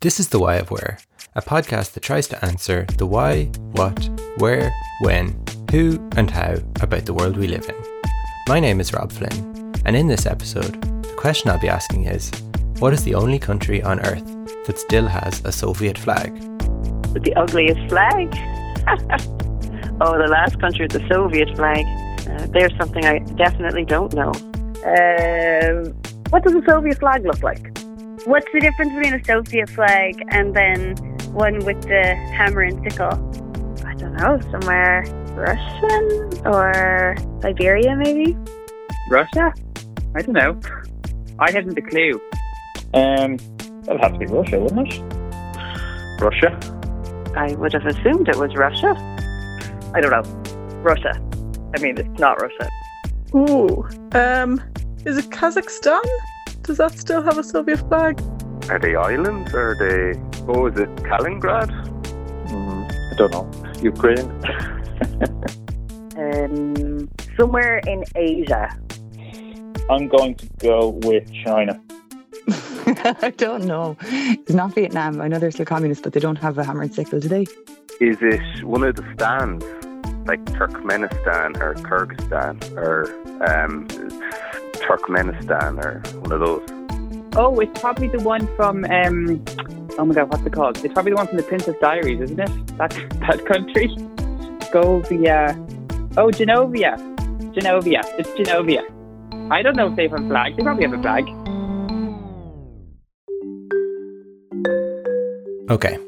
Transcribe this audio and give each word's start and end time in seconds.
This 0.00 0.20
is 0.20 0.28
The 0.28 0.38
Why 0.38 0.54
of 0.54 0.70
Where, 0.70 0.96
a 1.34 1.42
podcast 1.42 1.94
that 1.94 2.04
tries 2.04 2.28
to 2.28 2.44
answer 2.44 2.86
the 2.98 3.04
why, 3.04 3.46
what, 3.72 4.08
where, 4.36 4.72
when, 5.00 5.44
who, 5.72 5.98
and 6.14 6.30
how 6.30 6.54
about 6.80 7.04
the 7.04 7.12
world 7.12 7.36
we 7.36 7.48
live 7.48 7.68
in. 7.68 7.74
My 8.46 8.60
name 8.60 8.78
is 8.78 8.92
Rob 8.92 9.10
Flynn, 9.10 9.74
and 9.84 9.96
in 9.96 10.06
this 10.06 10.24
episode, 10.24 10.80
the 11.02 11.14
question 11.16 11.50
I'll 11.50 11.58
be 11.58 11.68
asking 11.68 12.04
is 12.04 12.30
what 12.78 12.92
is 12.92 13.02
the 13.02 13.16
only 13.16 13.40
country 13.40 13.82
on 13.82 13.98
Earth 14.06 14.24
that 14.66 14.78
still 14.78 15.08
has 15.08 15.44
a 15.44 15.50
Soviet 15.50 15.98
flag? 15.98 16.32
The 17.14 17.34
ugliest 17.34 17.80
flag? 17.88 18.28
oh, 20.00 20.16
the 20.16 20.28
last 20.30 20.60
country 20.60 20.84
with 20.84 20.92
the 20.92 21.08
Soviet 21.12 21.56
flag. 21.56 21.84
Uh, 22.28 22.46
there's 22.52 22.76
something 22.76 23.04
I 23.04 23.18
definitely 23.34 23.84
don't 23.84 24.14
know. 24.14 24.30
Um, 24.86 25.92
what 26.30 26.44
does 26.44 26.54
a 26.54 26.62
Soviet 26.68 27.00
flag 27.00 27.24
look 27.24 27.42
like? 27.42 27.77
What's 28.28 28.46
the 28.52 28.60
difference 28.60 28.92
between 28.92 29.14
a 29.14 29.24
Soviet 29.24 29.70
flag 29.70 30.22
and 30.28 30.54
then 30.54 30.96
one 31.32 31.64
with 31.64 31.80
the 31.80 32.14
hammer 32.36 32.60
and 32.60 32.78
sickle? 32.84 33.14
I 33.86 33.94
don't 33.94 34.16
know, 34.16 34.38
somewhere 34.50 35.02
Russian 35.32 36.46
or 36.46 37.16
Siberia 37.40 37.96
maybe? 37.96 38.36
Russia? 39.08 39.54
I 40.14 40.20
don't 40.20 40.34
know. 40.34 40.60
I 41.38 41.52
haven't 41.52 41.78
a 41.78 41.80
clue. 41.80 42.20
Um, 42.92 43.38
that'll 43.84 44.02
have 44.02 44.12
to 44.12 44.18
be 44.18 44.26
Russia, 44.26 44.60
wouldn't 44.60 44.92
it? 44.92 45.00
Russia? 46.20 46.52
I 47.34 47.54
would 47.54 47.72
have 47.72 47.86
assumed 47.86 48.28
it 48.28 48.36
was 48.36 48.54
Russia. 48.56 48.94
I 49.94 50.02
don't 50.02 50.10
know. 50.10 50.82
Russia. 50.82 51.18
I 51.74 51.80
mean, 51.80 51.96
it's 51.96 52.20
not 52.20 52.42
Russia. 52.42 52.68
Ooh. 53.34 53.88
Um, 54.12 54.60
is 55.06 55.16
it 55.16 55.30
Kazakhstan? 55.30 56.04
Does 56.68 56.76
that 56.76 56.98
still 56.98 57.22
have 57.22 57.38
a 57.38 57.42
Soviet 57.42 57.78
flag? 57.88 58.20
Are 58.68 58.78
they 58.78 58.94
islands? 58.94 59.54
Are 59.54 59.74
they. 59.74 60.20
Oh, 60.46 60.66
is 60.66 60.78
it 60.78 60.94
Kaliningrad? 60.96 61.70
Mm, 62.48 62.84
I 63.10 63.16
don't 63.16 63.32
know. 63.32 63.48
Ukraine? 63.80 64.28
um, 66.18 67.08
somewhere 67.38 67.78
in 67.86 68.04
Asia. 68.14 68.68
I'm 69.88 70.08
going 70.08 70.34
to 70.34 70.46
go 70.58 70.88
with 71.08 71.32
China. 71.42 71.80
I 73.22 73.32
don't 73.38 73.64
know. 73.64 73.96
It's 74.02 74.52
not 74.52 74.74
Vietnam. 74.74 75.22
I 75.22 75.28
know 75.28 75.38
they're 75.38 75.50
still 75.50 75.64
communist, 75.64 76.02
but 76.02 76.12
they 76.12 76.20
don't 76.20 76.36
have 76.36 76.58
a 76.58 76.64
hammer 76.64 76.82
and 76.82 76.94
sickle, 76.94 77.18
do 77.18 77.28
they? 77.28 77.46
Is 77.98 78.18
it 78.20 78.62
one 78.62 78.84
of 78.84 78.94
the 78.94 79.10
stands, 79.14 79.64
like 80.26 80.44
Turkmenistan 80.44 81.58
or 81.62 81.72
Kyrgyzstan 81.76 82.76
or 82.76 83.08
um, 83.42 83.88
Turkmenistan 84.80 85.82
or 85.84 86.00
one 86.20 86.32
of 86.32 86.40
those? 86.40 86.78
Oh, 87.36 87.58
it's 87.60 87.80
probably 87.80 88.08
the 88.08 88.20
one 88.20 88.46
from. 88.56 88.84
Um, 88.86 89.44
oh 89.98 90.04
my 90.04 90.14
god, 90.14 90.30
what's 90.30 90.44
it 90.44 90.52
called? 90.52 90.82
It's 90.84 90.92
probably 90.94 91.12
the 91.12 91.16
one 91.16 91.26
from 91.26 91.36
the 91.36 91.42
Princess 91.42 91.76
Diaries, 91.80 92.20
isn't 92.20 92.40
it? 92.40 92.50
That 92.78 92.90
that 93.20 93.44
country. 93.44 93.88
Govia. 94.72 95.56
Oh, 96.16 96.28
Genovia. 96.28 96.96
Genovia. 97.54 98.02
It's 98.18 98.30
Genovia. 98.30 98.82
I 99.50 99.62
don't 99.62 99.76
know 99.76 99.88
if 99.88 99.96
they 99.96 100.08
have 100.08 100.20
a 100.20 100.28
flag. 100.28 100.56
They 100.56 100.62
probably 100.62 100.84
have 100.84 100.98
a 100.98 101.02
flag. 101.02 101.24
Okay, 105.70 105.98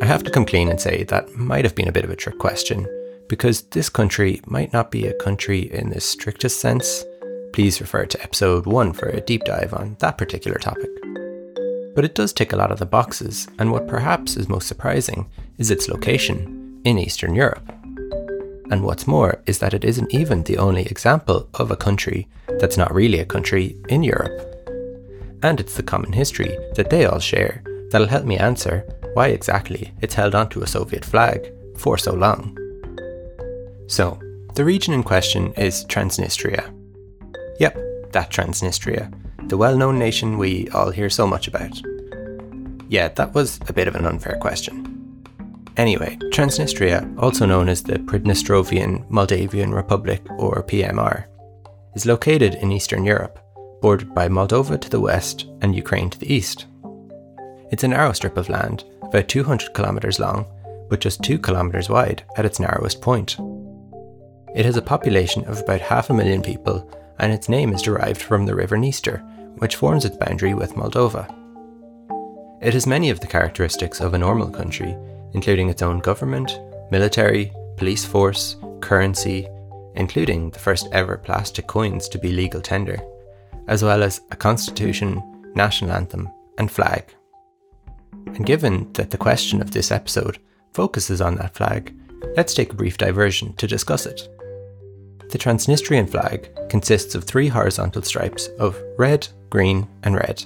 I 0.00 0.06
have 0.06 0.22
to 0.24 0.30
come 0.30 0.46
clean 0.46 0.68
and 0.70 0.80
say 0.80 1.04
that 1.04 1.36
might 1.36 1.64
have 1.64 1.74
been 1.74 1.88
a 1.88 1.92
bit 1.92 2.04
of 2.04 2.10
a 2.10 2.16
trick 2.16 2.38
question, 2.38 2.86
because 3.28 3.62
this 3.68 3.90
country 3.90 4.40
might 4.46 4.72
not 4.72 4.90
be 4.90 5.06
a 5.06 5.14
country 5.14 5.70
in 5.72 5.90
the 5.90 6.00
strictest 6.00 6.60
sense. 6.60 7.04
Please 7.52 7.82
refer 7.82 8.06
to 8.06 8.22
episode 8.22 8.64
1 8.64 8.94
for 8.94 9.08
a 9.08 9.20
deep 9.20 9.44
dive 9.44 9.74
on 9.74 9.96
that 9.98 10.16
particular 10.16 10.58
topic. 10.58 10.88
But 11.94 12.04
it 12.04 12.14
does 12.14 12.32
tick 12.32 12.54
a 12.54 12.56
lot 12.56 12.72
of 12.72 12.78
the 12.78 12.86
boxes, 12.86 13.46
and 13.58 13.70
what 13.70 13.86
perhaps 13.86 14.38
is 14.38 14.48
most 14.48 14.66
surprising 14.66 15.28
is 15.58 15.70
its 15.70 15.88
location 15.88 16.80
in 16.84 16.98
Eastern 16.98 17.34
Europe. 17.34 17.70
And 18.70 18.82
what's 18.82 19.06
more 19.06 19.42
is 19.44 19.58
that 19.58 19.74
it 19.74 19.84
isn't 19.84 20.14
even 20.14 20.42
the 20.42 20.56
only 20.56 20.86
example 20.86 21.46
of 21.54 21.70
a 21.70 21.76
country 21.76 22.26
that's 22.58 22.78
not 22.78 22.94
really 22.94 23.18
a 23.18 23.26
country 23.26 23.76
in 23.90 24.02
Europe. 24.02 24.48
And 25.42 25.60
it's 25.60 25.76
the 25.76 25.82
common 25.82 26.12
history 26.12 26.56
that 26.76 26.88
they 26.88 27.04
all 27.04 27.18
share 27.18 27.62
that'll 27.90 28.06
help 28.06 28.24
me 28.24 28.38
answer 28.38 28.88
why 29.12 29.28
exactly 29.28 29.92
it's 30.00 30.14
held 30.14 30.34
onto 30.34 30.62
a 30.62 30.66
Soviet 30.66 31.04
flag 31.04 31.52
for 31.76 31.98
so 31.98 32.14
long. 32.14 32.56
So, 33.88 34.18
the 34.54 34.64
region 34.64 34.94
in 34.94 35.02
question 35.02 35.52
is 35.54 35.84
Transnistria. 35.84 36.72
Yep, 37.58 37.78
that 38.12 38.30
Transnistria, 38.30 39.12
the 39.48 39.56
well 39.56 39.76
known 39.76 39.98
nation 39.98 40.38
we 40.38 40.68
all 40.70 40.90
hear 40.90 41.10
so 41.10 41.26
much 41.26 41.48
about. 41.48 41.80
Yeah, 42.88 43.08
that 43.08 43.34
was 43.34 43.58
a 43.68 43.72
bit 43.72 43.88
of 43.88 43.94
an 43.94 44.06
unfair 44.06 44.36
question. 44.38 44.88
Anyway, 45.76 46.18
Transnistria, 46.30 47.18
also 47.18 47.46
known 47.46 47.68
as 47.68 47.82
the 47.82 47.94
Pridnestrovian 47.94 49.08
Moldavian 49.08 49.72
Republic 49.72 50.22
or 50.38 50.62
PMR, 50.62 51.24
is 51.94 52.04
located 52.04 52.56
in 52.56 52.72
Eastern 52.72 53.04
Europe, 53.04 53.38
bordered 53.80 54.14
by 54.14 54.28
Moldova 54.28 54.78
to 54.80 54.90
the 54.90 55.00
west 55.00 55.46
and 55.62 55.74
Ukraine 55.74 56.10
to 56.10 56.18
the 56.18 56.32
east. 56.32 56.66
It's 57.70 57.84
a 57.84 57.88
narrow 57.88 58.12
strip 58.12 58.36
of 58.36 58.50
land, 58.50 58.84
about 59.02 59.28
200 59.28 59.72
kilometres 59.72 60.20
long, 60.20 60.46
but 60.90 61.00
just 61.00 61.22
2 61.22 61.38
kilometres 61.38 61.88
wide 61.88 62.22
at 62.36 62.44
its 62.44 62.60
narrowest 62.60 63.00
point. 63.00 63.38
It 64.54 64.66
has 64.66 64.76
a 64.76 64.82
population 64.82 65.44
of 65.46 65.60
about 65.60 65.80
half 65.80 66.10
a 66.10 66.14
million 66.14 66.42
people, 66.42 66.90
and 67.18 67.32
its 67.32 67.48
name 67.48 67.72
is 67.72 67.82
derived 67.82 68.20
from 68.20 68.46
the 68.46 68.54
river 68.54 68.76
Dniester, 68.76 69.22
which 69.58 69.76
forms 69.76 70.04
its 70.04 70.16
boundary 70.16 70.54
with 70.54 70.74
Moldova. 70.74 71.26
It 72.60 72.74
has 72.74 72.86
many 72.86 73.10
of 73.10 73.20
the 73.20 73.26
characteristics 73.26 74.00
of 74.00 74.14
a 74.14 74.18
normal 74.18 74.50
country, 74.50 74.96
including 75.32 75.68
its 75.68 75.82
own 75.82 75.98
government, 75.98 76.60
military, 76.90 77.52
police 77.76 78.04
force, 78.04 78.56
currency, 78.80 79.48
including 79.94 80.50
the 80.50 80.58
first 80.58 80.88
ever 80.92 81.16
plastic 81.16 81.66
coins 81.66 82.08
to 82.08 82.18
be 82.18 82.32
legal 82.32 82.60
tender, 82.60 83.00
as 83.68 83.82
well 83.82 84.02
as 84.02 84.20
a 84.30 84.36
constitution, 84.36 85.22
national 85.54 85.92
anthem, 85.92 86.28
and 86.58 86.70
flag. 86.70 87.14
And 88.26 88.46
given 88.46 88.92
that 88.92 89.10
the 89.10 89.18
question 89.18 89.60
of 89.60 89.72
this 89.72 89.90
episode 89.90 90.38
focuses 90.72 91.20
on 91.20 91.34
that 91.36 91.54
flag, 91.54 91.94
let's 92.36 92.54
take 92.54 92.72
a 92.72 92.76
brief 92.76 92.96
diversion 92.96 93.54
to 93.56 93.66
discuss 93.66 94.06
it. 94.06 94.28
The 95.32 95.38
Transnistrian 95.38 96.10
flag 96.10 96.50
consists 96.68 97.14
of 97.14 97.24
three 97.24 97.48
horizontal 97.48 98.02
stripes 98.02 98.48
of 98.58 98.78
red, 98.98 99.26
green, 99.48 99.88
and 100.02 100.14
red, 100.14 100.44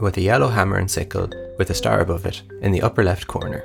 with 0.00 0.16
a 0.16 0.20
yellow 0.20 0.48
hammer 0.48 0.78
and 0.78 0.90
sickle 0.90 1.30
with 1.56 1.70
a 1.70 1.74
star 1.74 2.00
above 2.00 2.26
it 2.26 2.42
in 2.62 2.72
the 2.72 2.82
upper 2.82 3.04
left 3.04 3.28
corner. 3.28 3.64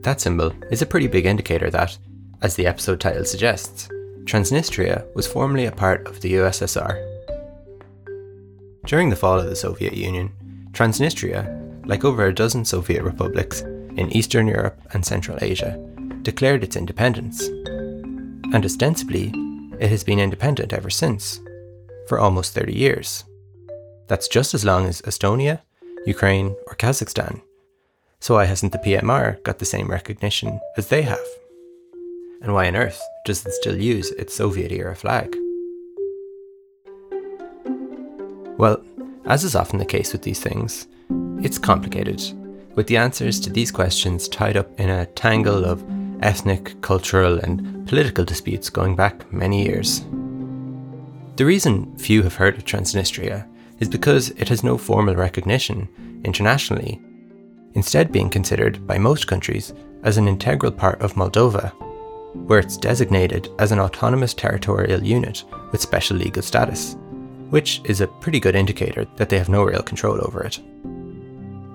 That 0.00 0.20
symbol 0.20 0.52
is 0.72 0.82
a 0.82 0.86
pretty 0.86 1.06
big 1.06 1.26
indicator 1.26 1.70
that, 1.70 1.96
as 2.42 2.56
the 2.56 2.66
episode 2.66 2.98
title 2.98 3.24
suggests, 3.24 3.88
Transnistria 4.24 5.06
was 5.14 5.28
formerly 5.28 5.66
a 5.66 5.70
part 5.70 6.04
of 6.08 6.20
the 6.20 6.34
USSR. 6.34 6.98
During 8.84 9.10
the 9.10 9.16
fall 9.16 9.38
of 9.38 9.46
the 9.46 9.54
Soviet 9.54 9.92
Union, 9.92 10.32
Transnistria, 10.72 11.86
like 11.86 12.04
over 12.04 12.26
a 12.26 12.34
dozen 12.34 12.64
Soviet 12.64 13.04
republics 13.04 13.60
in 13.60 14.10
Eastern 14.10 14.48
Europe 14.48 14.80
and 14.92 15.06
Central 15.06 15.38
Asia, 15.40 15.78
declared 16.22 16.64
its 16.64 16.74
independence. 16.74 17.48
And 18.52 18.64
ostensibly, 18.64 19.32
it 19.80 19.90
has 19.90 20.04
been 20.04 20.18
independent 20.18 20.72
ever 20.72 20.90
since, 20.90 21.40
for 22.08 22.18
almost 22.18 22.54
30 22.54 22.72
years. 22.74 23.24
That's 24.06 24.28
just 24.28 24.54
as 24.54 24.64
long 24.64 24.86
as 24.86 25.02
Estonia, 25.02 25.60
Ukraine, 26.06 26.54
or 26.66 26.74
Kazakhstan. 26.76 27.40
So 28.20 28.34
why 28.34 28.44
hasn't 28.44 28.72
the 28.72 28.78
PMR 28.78 29.42
got 29.42 29.58
the 29.58 29.64
same 29.64 29.90
recognition 29.90 30.60
as 30.76 30.88
they 30.88 31.02
have? 31.02 31.26
And 32.42 32.52
why 32.52 32.68
on 32.68 32.76
earth 32.76 33.02
does 33.24 33.44
it 33.44 33.52
still 33.52 33.76
use 33.76 34.10
its 34.12 34.34
Soviet 34.34 34.70
era 34.70 34.94
flag? 34.94 35.34
Well, 38.58 38.82
as 39.24 39.42
is 39.42 39.56
often 39.56 39.78
the 39.78 39.84
case 39.84 40.12
with 40.12 40.22
these 40.22 40.40
things, 40.40 40.86
it's 41.42 41.58
complicated, 41.58 42.22
with 42.74 42.86
the 42.86 42.98
answers 42.98 43.40
to 43.40 43.50
these 43.50 43.72
questions 43.72 44.28
tied 44.28 44.56
up 44.56 44.68
in 44.78 44.90
a 44.90 45.06
tangle 45.06 45.64
of 45.64 45.82
ethnic, 46.24 46.80
cultural, 46.80 47.38
and 47.38 47.86
political 47.86 48.24
disputes 48.24 48.70
going 48.70 48.96
back 48.96 49.32
many 49.32 49.64
years. 49.64 50.00
The 51.36 51.44
reason 51.44 51.96
few 51.98 52.22
have 52.22 52.34
heard 52.34 52.56
of 52.56 52.64
Transnistria 52.64 53.46
is 53.80 53.88
because 53.88 54.30
it 54.30 54.48
has 54.48 54.64
no 54.64 54.78
formal 54.78 55.14
recognition 55.14 55.88
internationally, 56.24 57.00
instead, 57.74 58.10
being 58.10 58.30
considered 58.30 58.86
by 58.86 58.98
most 58.98 59.26
countries 59.26 59.74
as 60.02 60.16
an 60.16 60.28
integral 60.28 60.72
part 60.72 61.00
of 61.00 61.14
Moldova, 61.14 61.72
where 62.46 62.58
it's 62.58 62.76
designated 62.76 63.48
as 63.58 63.72
an 63.72 63.80
autonomous 63.80 64.34
territorial 64.34 65.02
unit 65.02 65.44
with 65.72 65.80
special 65.80 66.16
legal 66.16 66.42
status, 66.42 66.96
which 67.50 67.80
is 67.84 68.00
a 68.00 68.06
pretty 68.06 68.40
good 68.40 68.54
indicator 68.54 69.06
that 69.16 69.28
they 69.28 69.38
have 69.38 69.48
no 69.48 69.62
real 69.62 69.82
control 69.82 70.18
over 70.24 70.42
it. 70.42 70.60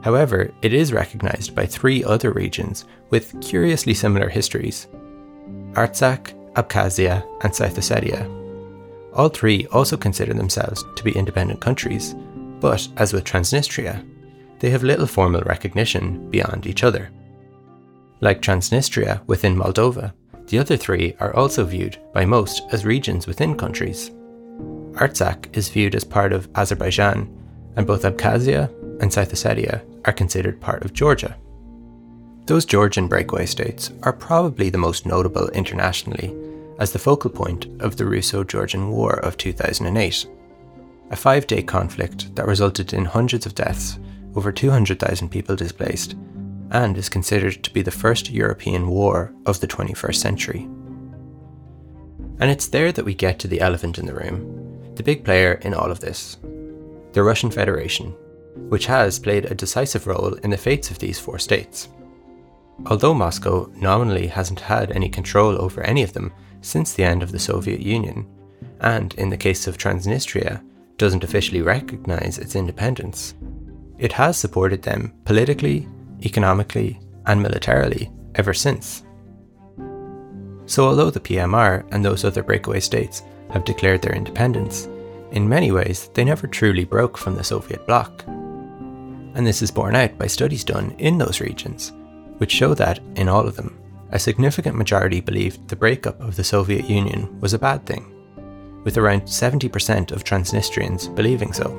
However, 0.01 0.51
it 0.61 0.73
is 0.73 0.93
recognised 0.93 1.55
by 1.55 1.65
three 1.65 2.03
other 2.03 2.31
regions 2.31 2.85
with 3.09 3.39
curiously 3.41 3.93
similar 3.93 4.29
histories 4.29 4.87
Artsakh, 5.73 6.33
Abkhazia, 6.53 7.23
and 7.43 7.53
South 7.53 7.75
Ossetia. 7.75 8.27
All 9.13 9.29
three 9.29 9.67
also 9.67 9.97
consider 9.97 10.33
themselves 10.33 10.83
to 10.95 11.03
be 11.03 11.11
independent 11.11 11.61
countries, 11.61 12.15
but 12.59 12.87
as 12.97 13.13
with 13.13 13.23
Transnistria, 13.23 14.05
they 14.59 14.69
have 14.69 14.83
little 14.83 15.07
formal 15.07 15.41
recognition 15.41 16.29
beyond 16.29 16.67
each 16.67 16.83
other. 16.83 17.09
Like 18.21 18.41
Transnistria 18.41 19.25
within 19.27 19.55
Moldova, 19.55 20.13
the 20.47 20.59
other 20.59 20.75
three 20.75 21.15
are 21.19 21.35
also 21.35 21.63
viewed 21.63 21.97
by 22.13 22.25
most 22.25 22.63
as 22.71 22.85
regions 22.85 23.27
within 23.27 23.55
countries. 23.55 24.11
Artsakh 24.93 25.55
is 25.55 25.69
viewed 25.69 25.95
as 25.95 26.03
part 26.03 26.33
of 26.33 26.49
Azerbaijan, 26.55 27.33
and 27.75 27.87
both 27.87 28.03
Abkhazia 28.03 28.69
and 28.99 29.11
South 29.11 29.31
Ossetia 29.31 29.81
are 30.05 30.13
considered 30.13 30.61
part 30.61 30.83
of 30.83 30.93
Georgia. 30.93 31.37
Those 32.45 32.65
Georgian 32.65 33.07
breakaway 33.07 33.45
states 33.45 33.91
are 34.03 34.13
probably 34.13 34.69
the 34.69 34.77
most 34.77 35.05
notable 35.05 35.49
internationally 35.49 36.35
as 36.79 36.91
the 36.91 36.99
focal 36.99 37.29
point 37.29 37.67
of 37.79 37.97
the 37.97 38.05
Russo 38.05 38.43
Georgian 38.43 38.89
War 38.89 39.19
of 39.19 39.37
2008, 39.37 40.27
a 41.11 41.15
five 41.15 41.45
day 41.45 41.61
conflict 41.61 42.33
that 42.35 42.47
resulted 42.47 42.93
in 42.93 43.05
hundreds 43.05 43.45
of 43.45 43.53
deaths, 43.53 43.99
over 44.35 44.51
200,000 44.51 45.29
people 45.29 45.55
displaced, 45.55 46.15
and 46.71 46.97
is 46.97 47.09
considered 47.09 47.63
to 47.63 47.73
be 47.73 47.81
the 47.81 47.91
first 47.91 48.29
European 48.31 48.87
war 48.87 49.33
of 49.45 49.59
the 49.59 49.67
21st 49.67 50.15
century. 50.15 50.61
And 52.39 52.49
it's 52.49 52.67
there 52.67 52.91
that 52.91 53.05
we 53.05 53.13
get 53.13 53.39
to 53.39 53.47
the 53.47 53.59
elephant 53.59 53.97
in 53.97 54.05
the 54.05 54.13
room, 54.13 54.95
the 54.95 55.03
big 55.03 55.25
player 55.25 55.53
in 55.61 55.73
all 55.73 55.91
of 55.91 55.99
this 55.99 56.37
the 57.11 57.23
Russian 57.23 57.49
Federation, 57.49 58.15
which 58.55 58.85
has 58.85 59.19
played 59.19 59.45
a 59.45 59.55
decisive 59.55 60.07
role 60.07 60.33
in 60.35 60.49
the 60.49 60.57
fates 60.57 60.91
of 60.91 60.99
these 60.99 61.19
four 61.19 61.39
states. 61.39 61.89
Although 62.85 63.13
Moscow 63.13 63.71
nominally 63.75 64.27
hasn't 64.27 64.59
had 64.59 64.91
any 64.91 65.09
control 65.09 65.61
over 65.61 65.81
any 65.81 66.03
of 66.03 66.13
them 66.13 66.31
since 66.61 66.93
the 66.93 67.03
end 67.03 67.23
of 67.23 67.31
the 67.31 67.39
Soviet 67.39 67.79
Union, 67.79 68.27
and 68.81 69.13
in 69.15 69.29
the 69.29 69.37
case 69.37 69.67
of 69.67 69.77
Transnistria, 69.77 70.61
doesn't 70.97 71.23
officially 71.23 71.61
recognize 71.61 72.37
its 72.37 72.55
independence, 72.55 73.35
it 73.97 74.11
has 74.13 74.37
supported 74.37 74.81
them 74.81 75.13
politically, 75.25 75.87
economically, 76.23 76.99
and 77.25 77.41
militarily 77.41 78.11
ever 78.35 78.53
since. 78.53 79.03
So, 80.65 80.85
although 80.85 81.09
the 81.09 81.19
PMR 81.19 81.85
and 81.91 82.03
those 82.03 82.23
other 82.23 82.43
breakaway 82.43 82.79
states 82.79 83.23
have 83.51 83.65
declared 83.65 84.01
their 84.01 84.15
independence, 84.15 84.87
in 85.31 85.49
many 85.49 85.71
ways 85.71 86.09
they 86.13 86.23
never 86.23 86.47
truly 86.47 86.85
broke 86.85 87.17
from 87.17 87.35
the 87.35 87.43
Soviet 87.43 87.85
bloc. 87.87 88.23
And 89.35 89.45
this 89.45 89.61
is 89.61 89.71
borne 89.71 89.95
out 89.95 90.17
by 90.17 90.27
studies 90.27 90.63
done 90.63 90.95
in 90.97 91.17
those 91.17 91.39
regions, 91.39 91.93
which 92.37 92.51
show 92.51 92.73
that, 92.73 92.99
in 93.15 93.29
all 93.29 93.47
of 93.47 93.55
them, 93.55 93.77
a 94.11 94.19
significant 94.19 94.75
majority 94.75 95.21
believed 95.21 95.67
the 95.67 95.75
breakup 95.75 96.19
of 96.19 96.35
the 96.35 96.43
Soviet 96.43 96.89
Union 96.89 97.39
was 97.39 97.53
a 97.53 97.59
bad 97.59 97.85
thing, 97.85 98.11
with 98.83 98.97
around 98.97 99.21
70% 99.23 100.11
of 100.11 100.23
Transnistrians 100.23 101.13
believing 101.15 101.53
so. 101.53 101.77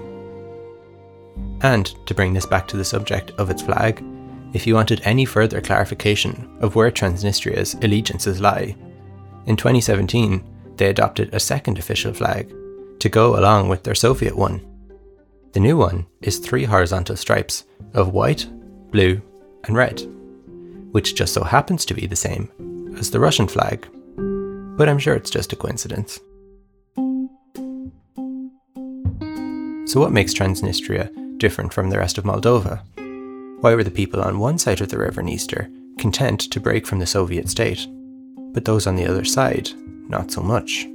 And 1.62 1.86
to 2.06 2.14
bring 2.14 2.32
this 2.32 2.46
back 2.46 2.68
to 2.68 2.76
the 2.76 2.84
subject 2.84 3.32
of 3.32 3.50
its 3.50 3.62
flag, 3.62 4.04
if 4.52 4.66
you 4.66 4.74
wanted 4.74 5.00
any 5.04 5.24
further 5.24 5.60
clarification 5.60 6.56
of 6.60 6.74
where 6.74 6.90
Transnistria's 6.90 7.74
allegiances 7.82 8.40
lie, 8.40 8.76
in 9.46 9.56
2017 9.56 10.44
they 10.76 10.88
adopted 10.88 11.34
a 11.34 11.40
second 11.40 11.78
official 11.78 12.12
flag 12.12 12.54
to 13.00 13.08
go 13.08 13.38
along 13.38 13.68
with 13.68 13.82
their 13.82 13.94
Soviet 13.94 14.36
one. 14.36 14.60
The 15.52 15.60
new 15.60 15.76
one 15.76 16.06
is 16.22 16.38
three 16.38 16.64
horizontal 16.64 17.16
stripes 17.16 17.64
of 17.92 18.12
white, 18.12 18.46
blue, 18.92 19.20
and 19.64 19.76
red, 19.76 20.00
which 20.92 21.16
just 21.16 21.34
so 21.34 21.42
happens 21.42 21.84
to 21.86 21.94
be 21.94 22.06
the 22.06 22.14
same 22.14 22.94
as 22.96 23.10
the 23.10 23.18
Russian 23.18 23.48
flag, 23.48 23.88
but 24.76 24.88
I'm 24.88 24.98
sure 25.00 25.14
it's 25.14 25.30
just 25.30 25.52
a 25.52 25.56
coincidence. 25.56 26.20
So, 29.90 29.98
what 29.98 30.12
makes 30.12 30.32
Transnistria 30.32 31.38
different 31.38 31.72
from 31.72 31.90
the 31.90 31.98
rest 31.98 32.16
of 32.16 32.22
Moldova? 32.22 32.80
Why 33.60 33.74
were 33.74 33.82
the 33.82 33.90
people 33.90 34.20
on 34.22 34.38
one 34.38 34.56
side 34.56 34.80
of 34.80 34.88
the 34.88 34.98
river 34.98 35.20
Dniester 35.20 35.68
content 35.98 36.42
to 36.52 36.60
break 36.60 36.86
from 36.86 37.00
the 37.00 37.06
Soviet 37.06 37.48
state, 37.48 37.88
but 38.52 38.64
those 38.64 38.86
on 38.86 38.94
the 38.94 39.06
other 39.06 39.24
side, 39.24 39.68
not 40.08 40.30
so 40.30 40.42
much? 40.42 40.86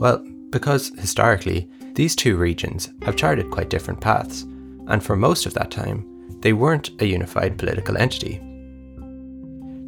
Well, 0.00 0.26
because 0.50 0.88
historically, 0.98 1.70
these 1.94 2.16
two 2.16 2.36
regions 2.36 2.90
have 3.02 3.16
charted 3.16 3.50
quite 3.50 3.70
different 3.70 4.00
paths, 4.00 4.42
and 4.88 5.02
for 5.02 5.16
most 5.16 5.46
of 5.46 5.54
that 5.54 5.70
time, 5.70 6.04
they 6.40 6.52
weren't 6.52 6.90
a 7.00 7.06
unified 7.06 7.56
political 7.56 7.96
entity. 7.96 8.38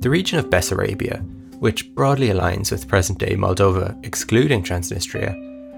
The 0.01 0.11
region 0.11 0.39
of 0.39 0.51
Bessarabia, 0.51 1.25
which 1.59 1.95
broadly 1.95 2.29
aligns 2.29 2.71
with 2.71 2.89
present 2.89 3.19
day 3.19 3.35
Moldova 3.35 3.99
excluding 4.05 4.63
Transnistria, 4.63 5.35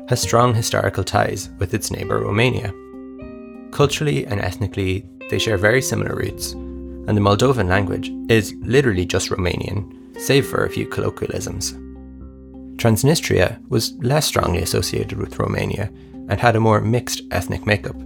has 0.09 0.21
strong 0.21 0.55
historical 0.55 1.05
ties 1.05 1.51
with 1.59 1.75
its 1.75 1.91
neighbour 1.91 2.19
Romania. 2.19 2.73
Culturally 3.71 4.27
and 4.27 4.41
ethnically, 4.41 5.07
they 5.31 5.39
share 5.39 5.57
very 5.57 5.83
similar 5.83 6.15
roots, 6.15 6.53
and 6.53 7.17
the 7.17 7.21
Moldovan 7.21 7.69
language 7.69 8.11
is 8.29 8.55
literally 8.63 9.07
just 9.07 9.31
Romanian, 9.31 9.95
save 10.21 10.47
for 10.47 10.65
a 10.65 10.71
few 10.71 10.87
colloquialisms. 10.87 11.75
Transnistria 12.79 13.59
was 13.69 13.93
less 13.95 14.27
strongly 14.27 14.63
associated 14.63 15.19
with 15.19 15.39
Romania 15.39 15.91
and 16.29 16.41
had 16.41 16.55
a 16.55 16.61
more 16.61 16.81
mixed 16.81 17.23
ethnic 17.33 17.67
makeup, 17.67 17.97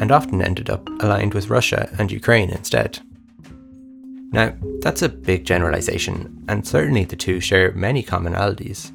and 0.00 0.10
often 0.10 0.40
ended 0.40 0.70
up 0.70 0.88
aligned 1.00 1.34
with 1.34 1.50
Russia 1.50 1.94
and 1.98 2.10
Ukraine 2.10 2.50
instead. 2.50 3.00
Now, 4.32 4.54
that's 4.80 5.02
a 5.02 5.08
big 5.08 5.44
generalization, 5.44 6.44
and 6.48 6.66
certainly 6.66 7.04
the 7.04 7.16
two 7.16 7.40
share 7.40 7.72
many 7.72 8.02
commonalities. 8.02 8.92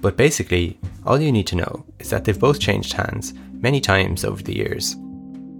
But 0.00 0.16
basically, 0.16 0.78
all 1.06 1.20
you 1.20 1.32
need 1.32 1.46
to 1.48 1.56
know 1.56 1.84
is 1.98 2.10
that 2.10 2.24
they've 2.24 2.38
both 2.38 2.60
changed 2.60 2.92
hands 2.92 3.34
many 3.52 3.80
times 3.80 4.24
over 4.24 4.42
the 4.42 4.56
years, 4.56 4.94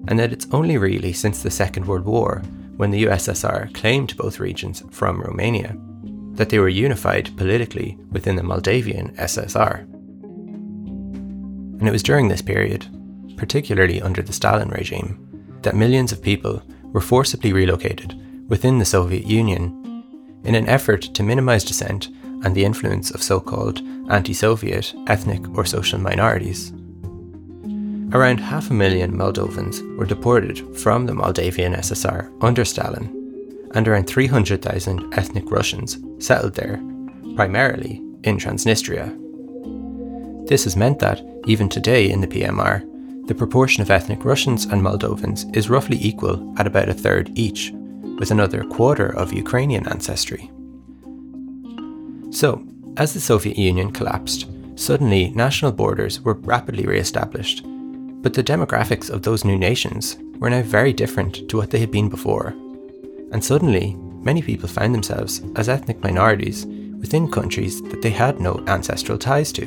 and 0.09 0.19
that 0.19 0.33
it's 0.33 0.47
only 0.53 0.77
really 0.77 1.13
since 1.13 1.43
the 1.43 1.51
Second 1.51 1.87
World 1.87 2.05
War, 2.05 2.43
when 2.77 2.91
the 2.91 3.05
USSR 3.05 3.73
claimed 3.75 4.17
both 4.17 4.41
regions 4.41 4.83
from 4.91 5.21
Romania, 5.21 5.77
that 6.39 6.51
they 6.51 6.61
were 6.61 6.69
unified 6.69 7.37
politically 7.37 7.99
within 8.13 8.37
the 8.37 8.43
Moldavian 8.45 9.09
SSR. 9.17 9.81
And 11.81 11.89
it 11.89 11.91
was 11.91 12.03
during 12.03 12.29
this 12.29 12.41
period, 12.41 12.87
particularly 13.37 14.01
under 14.01 14.23
the 14.23 14.33
Stalin 14.33 14.69
regime, 14.69 15.59
that 15.63 15.75
millions 15.75 16.13
of 16.13 16.23
people 16.23 16.63
were 16.85 17.01
forcibly 17.01 17.53
relocated 17.53 18.15
within 18.49 18.79
the 18.79 18.85
Soviet 18.85 19.27
Union 19.27 19.75
in 20.45 20.55
an 20.55 20.69
effort 20.69 21.03
to 21.03 21.25
minimize 21.25 21.65
dissent 21.65 22.07
and 22.45 22.55
the 22.55 22.65
influence 22.65 23.11
of 23.11 23.21
so 23.21 23.41
called 23.41 23.81
anti 24.09 24.33
Soviet 24.33 24.95
ethnic 25.09 25.49
or 25.57 25.65
social 25.65 25.99
minorities. 25.99 26.73
Around 28.13 28.39
half 28.39 28.71
a 28.71 28.75
million 28.75 29.13
Moldovans 29.13 29.83
were 29.97 30.07
deported 30.07 30.79
from 30.79 31.05
the 31.05 31.15
Moldavian 31.15 31.75
SSR 31.75 32.33
under 32.41 32.65
Stalin 32.65 33.18
and 33.75 33.87
around 33.87 34.07
300,000 34.07 35.15
ethnic 35.15 35.51
Russians 35.51 35.99
settled 36.19 36.55
there, 36.55 36.83
primarily 37.37 38.03
in 38.25 38.39
Transnistria. 38.39 39.15
This 40.49 40.65
has 40.65 40.77
meant 40.77 40.99
that, 41.01 41.23
even 41.47 41.69
today 41.69 42.11
in 42.11 42.21
the 42.21 42.27
PMR, 42.27 43.27
the 43.27 43.35
proportion 43.35 43.83
of 43.83 43.91
ethnic 43.91 44.25
Russians 44.25 44.65
and 44.65 44.83
Moldovans 44.83 45.55
is 45.55 45.69
roughly 45.69 45.99
equal 46.01 46.55
at 46.59 46.67
about 46.67 46.89
a 46.89 46.95
third 46.95 47.31
each, 47.35 47.73
with 48.19 48.31
another 48.31 48.65
quarter 48.65 49.15
of 49.15 49.33
Ukrainian 49.33 49.87
ancestry. 49.87 50.51
So, 52.31 52.65
as 52.97 53.15
the 53.15 53.21
Soviet 53.21 53.59
Union 53.59 53.93
collapsed, 53.93 54.49
suddenly 54.75 55.31
national 55.31 55.73
borders 55.73 56.21
were 56.21 56.35
rapidly 56.35 56.87
re 56.87 56.99
established, 56.99 57.63
but 58.23 58.35
the 58.35 58.43
demographics 58.43 59.11
of 59.11 59.23
those 59.23 59.45
new 59.45 59.59
nations 59.59 60.17
were 60.39 60.51
now 60.51 60.63
very 60.63 60.93
different 60.93 61.49
to 61.49 61.57
what 61.57 61.71
they 61.71 61.79
had 61.79 61.91
been 61.91 62.09
before 62.09 62.55
and 63.33 63.45
suddenly, 63.45 63.95
many 64.23 64.43
people 64.43 64.69
found 64.69 64.95
themselves 64.95 65.43
as 65.57 65.69
ethnic 65.69 66.03
minorities 66.03 66.67
within 67.01 67.31
countries 67.31 67.81
that 67.83 68.03
they 68.03 68.11
had 68.11 68.41
no 68.41 68.63
ancestral 68.67 69.19
ties 69.19 69.53
to. 69.53 69.65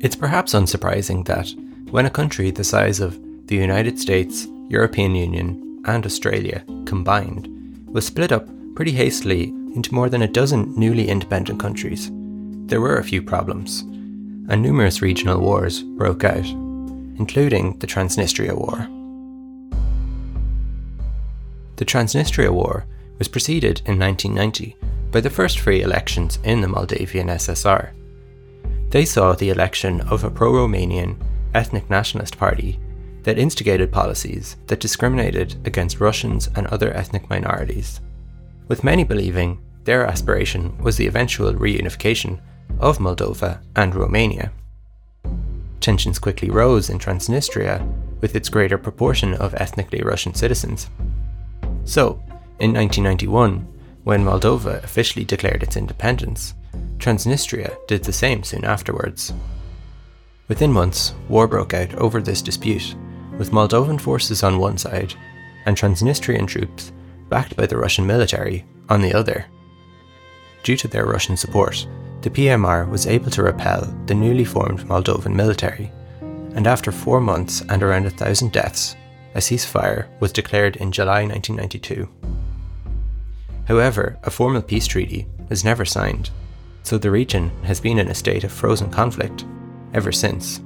It's 0.00 0.16
perhaps 0.16 0.54
unsurprising 0.54 1.24
that 1.26 1.54
when 1.92 2.06
a 2.06 2.10
country 2.10 2.50
the 2.50 2.64
size 2.64 3.00
of 3.00 3.20
the 3.46 3.56
United 3.56 3.98
States, 3.98 4.48
European 4.68 5.14
Union, 5.14 5.82
and 5.84 6.04
Australia 6.04 6.64
combined 6.86 7.48
was 7.86 8.06
split 8.06 8.32
up 8.32 8.48
pretty 8.74 8.92
hastily 8.92 9.48
into 9.74 9.94
more 9.94 10.08
than 10.08 10.22
a 10.22 10.28
dozen 10.28 10.72
newly 10.76 11.08
independent 11.08 11.60
countries, 11.60 12.10
there 12.66 12.80
were 12.80 12.96
a 12.96 13.04
few 13.04 13.22
problems, 13.22 13.82
and 14.48 14.62
numerous 14.62 15.02
regional 15.02 15.40
wars 15.40 15.82
broke 15.82 16.24
out, 16.24 16.46
including 17.18 17.78
the 17.78 17.86
Transnistria 17.86 18.54
War. 18.54 18.88
The 21.82 21.86
Transnistria 21.86 22.52
War 22.52 22.86
was 23.18 23.26
preceded 23.26 23.82
in 23.86 23.98
1990 23.98 24.76
by 25.10 25.20
the 25.20 25.28
first 25.28 25.58
free 25.58 25.82
elections 25.82 26.38
in 26.44 26.60
the 26.60 26.68
Moldavian 26.68 27.26
SSR. 27.26 27.90
They 28.90 29.04
saw 29.04 29.32
the 29.32 29.50
election 29.50 30.00
of 30.02 30.22
a 30.22 30.30
pro 30.30 30.52
Romanian 30.52 31.16
ethnic 31.54 31.90
nationalist 31.90 32.38
party 32.38 32.78
that 33.24 33.36
instigated 33.36 33.90
policies 33.90 34.54
that 34.68 34.78
discriminated 34.78 35.56
against 35.66 35.98
Russians 35.98 36.48
and 36.54 36.68
other 36.68 36.94
ethnic 36.94 37.28
minorities, 37.28 38.00
with 38.68 38.84
many 38.84 39.02
believing 39.02 39.60
their 39.82 40.06
aspiration 40.06 40.78
was 40.78 40.96
the 40.96 41.08
eventual 41.08 41.52
reunification 41.52 42.40
of 42.78 42.98
Moldova 42.98 43.60
and 43.74 43.92
Romania. 43.96 44.52
Tensions 45.80 46.20
quickly 46.20 46.48
rose 46.48 46.90
in 46.90 47.00
Transnistria 47.00 47.84
with 48.20 48.36
its 48.36 48.48
greater 48.48 48.78
proportion 48.78 49.34
of 49.34 49.52
ethnically 49.56 50.00
Russian 50.00 50.32
citizens. 50.32 50.88
So, 51.84 52.22
in 52.58 52.72
1991, 52.72 53.66
when 54.04 54.24
Moldova 54.24 54.82
officially 54.82 55.24
declared 55.24 55.62
its 55.62 55.76
independence, 55.76 56.54
Transnistria 56.98 57.76
did 57.86 58.04
the 58.04 58.12
same 58.12 58.44
soon 58.44 58.64
afterwards. 58.64 59.32
Within 60.48 60.72
months, 60.72 61.14
war 61.28 61.46
broke 61.46 61.74
out 61.74 61.94
over 61.94 62.20
this 62.20 62.42
dispute, 62.42 62.94
with 63.38 63.52
Moldovan 63.52 64.00
forces 64.00 64.42
on 64.42 64.58
one 64.58 64.78
side 64.78 65.14
and 65.66 65.76
Transnistrian 65.76 66.46
troops, 66.46 66.92
backed 67.28 67.56
by 67.56 67.66
the 67.66 67.76
Russian 67.76 68.06
military, 68.06 68.64
on 68.88 69.00
the 69.00 69.14
other. 69.14 69.46
Due 70.62 70.76
to 70.76 70.88
their 70.88 71.06
Russian 71.06 71.36
support, 71.36 71.86
the 72.20 72.30
PMR 72.30 72.88
was 72.88 73.06
able 73.06 73.30
to 73.30 73.42
repel 73.42 73.82
the 74.06 74.14
newly 74.14 74.44
formed 74.44 74.80
Moldovan 74.86 75.34
military, 75.34 75.90
and 76.54 76.66
after 76.66 76.92
four 76.92 77.20
months 77.20 77.62
and 77.68 77.82
around 77.82 78.06
a 78.06 78.10
thousand 78.10 78.52
deaths, 78.52 78.94
a 79.34 79.38
ceasefire 79.38 80.08
was 80.20 80.32
declared 80.32 80.76
in 80.76 80.92
July 80.92 81.24
1992. 81.24 82.08
However, 83.66 84.18
a 84.24 84.30
formal 84.30 84.62
peace 84.62 84.86
treaty 84.86 85.26
was 85.48 85.64
never 85.64 85.84
signed, 85.84 86.30
so 86.82 86.98
the 86.98 87.10
region 87.10 87.50
has 87.64 87.80
been 87.80 87.98
in 87.98 88.08
a 88.08 88.14
state 88.14 88.44
of 88.44 88.52
frozen 88.52 88.90
conflict 88.90 89.44
ever 89.94 90.12
since. 90.12 90.58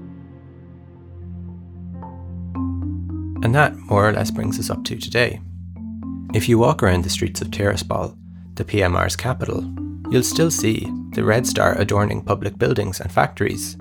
And 3.43 3.55
that 3.55 3.77
more 3.77 4.09
or 4.09 4.13
less 4.13 4.31
brings 4.31 4.59
us 4.59 4.71
up 4.71 4.83
to 4.85 4.97
today. 4.97 5.41
If 6.35 6.49
you 6.49 6.59
walk 6.59 6.83
around 6.83 7.05
the 7.05 7.11
streets 7.11 7.41
of 7.41 7.49
Tiraspol, 7.49 8.17
the 8.55 8.65
PMR's 8.65 9.15
capital, 9.15 9.65
you'll 10.11 10.23
still 10.23 10.51
see 10.51 10.91
the 11.13 11.25
Red 11.25 11.47
Star 11.47 11.79
adorning 11.79 12.23
public 12.23 12.59
buildings 12.59 13.01
and 13.01 13.13
factories. 13.13 13.77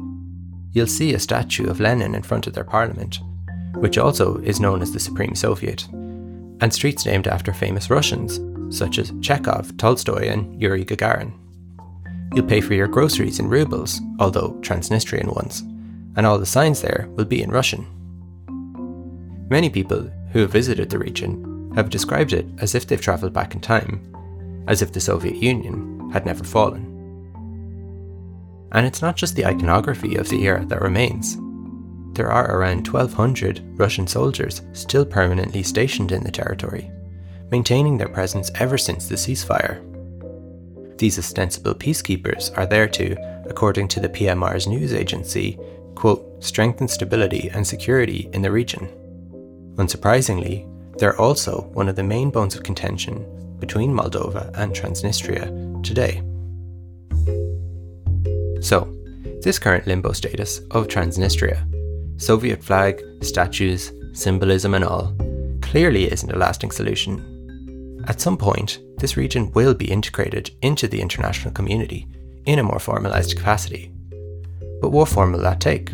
You'll 0.72 0.88
see 0.88 1.13
a 1.13 1.20
statue 1.20 1.70
of 1.70 1.80
Lenin 1.80 2.13
in 2.13 2.24
front 2.24 2.48
of 2.48 2.54
their 2.54 2.63
parliament, 2.63 3.20
which 3.75 3.98
also 3.98 4.38
is 4.38 4.60
known 4.60 4.82
as 4.82 4.91
the 4.91 5.00
Supreme 5.00 5.36
Soviet, 5.36 5.88
and 6.62 6.74
streets 6.74 7.05
named 7.05 7.27
after 7.27 7.53
famous 7.53 7.89
Russians, 7.89 8.39
such 8.75 8.98
as 8.98 9.13
Chekhov, 9.22 9.77
Tolstoy, 9.77 10.29
and 10.29 10.60
Yuri 10.62 10.86
Gagarin. 10.86 11.34
You'll 12.34 12.46
pay 12.46 12.62
for 12.62 12.74
your 12.74 12.88
groceries 12.88 13.39
in 13.39 13.48
rubles, 13.48 14.01
although 14.20 14.53
Transnistrian 14.62 15.34
ones, 15.36 15.62
and 16.15 16.25
all 16.25 16.39
the 16.39 16.46
signs 16.46 16.82
there 16.82 17.08
will 17.12 17.25
be 17.25 17.41
in 17.41 17.51
Russian. 17.51 17.86
Many 19.50 19.70
people 19.70 20.10
who 20.32 20.39
have 20.39 20.51
visited 20.51 20.89
the 20.89 21.00
region 21.00 21.72
have 21.75 21.89
described 21.89 22.34
it 22.34 22.46
as 22.60 22.74
if 22.74 22.88
they've 22.88 23.00
travelled 23.00 23.34
back 23.34 23.53
in 23.53 23.62
time, 23.62 24.01
as 24.67 24.82
if 24.82 24.91
the 24.91 25.00
Soviet 25.00 25.36
Union 25.36 26.10
had 26.12 26.25
never 26.25 26.44
fallen. 26.44 26.91
And 28.72 28.86
it's 28.86 29.01
not 29.01 29.15
just 29.15 29.36
the 29.36 29.46
iconography 29.46 30.15
of 30.15 30.27
the 30.29 30.44
era 30.44 30.65
that 30.65 30.82
remains. 30.82 31.38
There 32.15 32.31
are 32.31 32.50
around 32.50 32.88
1,200 32.88 33.62
Russian 33.77 34.07
soldiers 34.07 34.62
still 34.72 35.05
permanently 35.05 35.62
stationed 35.63 36.13
in 36.13 36.24
the 36.24 36.31
territory, 36.31 36.89
maintaining 37.51 37.98
their 37.98 38.07
presence 38.07 38.50
ever 38.55 38.77
since 38.77 39.10
the 39.10 39.15
ceasefire. 39.15 39.84
These 40.98 41.19
ostensible 41.19 41.75
peacekeepers 41.75 42.57
are 42.57 42.65
there 42.65 42.88
to, 42.88 43.17
according 43.50 43.89
to 43.89 44.00
the 44.00 44.07
PMR's 44.07 44.65
news 44.65 44.93
agency, 44.93 45.60
quote, 45.93 46.41
strengthen 46.41 46.88
stability 46.88 47.50
and 47.53 47.67
security 47.67 48.29
in 48.31 48.41
the 48.41 48.51
region. 48.51 48.88
Unsurprisingly, 49.75 50.65
they're 50.98 51.19
also 51.19 51.69
one 51.74 51.89
of 51.89 51.98
the 51.98 52.03
main 52.03 52.29
bones 52.29 52.55
of 52.55 52.63
contention 52.63 53.25
between 53.60 53.91
Moldova 53.91 54.57
and 54.57 54.74
Transnistria 54.74 55.84
today. 55.84 56.24
So, 58.62 58.89
this 59.41 59.60
current 59.60 59.86
limbo 59.86 60.13
status 60.13 60.60
of 60.72 60.88
Transnistria, 60.88 61.69
Soviet 62.17 62.63
flag, 62.63 63.01
statues, 63.22 63.91
symbolism, 64.13 64.74
and 64.74 64.84
all, 64.84 65.15
clearly 65.62 66.12
isn't 66.12 66.31
a 66.31 66.38
lasting 66.38 66.72
solution. 66.72 68.03
At 68.07 68.22
some 68.22 68.38
point, 68.38 68.79
this 68.98 69.17
region 69.17 69.51
will 69.51 69.74
be 69.74 69.91
integrated 69.91 70.51
into 70.62 70.88
the 70.88 71.01
international 71.01 71.53
community 71.53 72.07
in 72.45 72.60
a 72.60 72.63
more 72.63 72.77
formalised 72.77 73.36
capacity. 73.36 73.91
But 74.81 74.91
what 74.91 75.10
form 75.10 75.34
will 75.34 75.39
that 75.39 75.60
take? 75.60 75.91